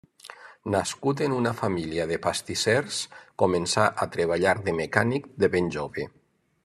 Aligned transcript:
Nascut 0.75 1.19
en 1.25 1.35
una 1.39 1.51
família 1.59 2.07
de 2.11 2.17
pastissers, 2.23 2.97
començà 3.43 3.85
a 4.07 4.09
treballar 4.17 4.55
de 4.71 4.75
mecànic 4.81 5.29
de 5.45 5.51
ben 5.59 5.71
jove. 5.77 6.09